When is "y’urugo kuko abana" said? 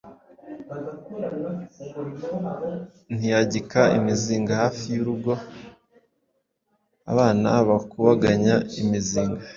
4.95-7.49